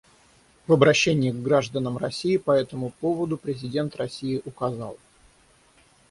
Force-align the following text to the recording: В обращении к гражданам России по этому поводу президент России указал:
В 0.65 0.73
обращении 0.73 1.29
к 1.29 1.43
гражданам 1.43 1.95
России 1.95 2.37
по 2.37 2.49
этому 2.49 2.89
поводу 2.89 3.37
президент 3.37 3.95
России 3.97 4.41
указал: 4.45 4.97